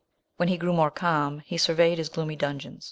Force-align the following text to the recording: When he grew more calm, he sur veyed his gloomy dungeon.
When 0.37 0.49
he 0.49 0.57
grew 0.57 0.73
more 0.73 0.89
calm, 0.89 1.41
he 1.41 1.59
sur 1.59 1.75
veyed 1.75 1.97
his 1.99 2.09
gloomy 2.09 2.35
dungeon. 2.35 2.79